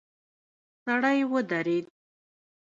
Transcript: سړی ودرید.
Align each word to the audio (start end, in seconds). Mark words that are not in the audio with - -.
سړی 0.83 1.19
ودرید. 1.31 1.85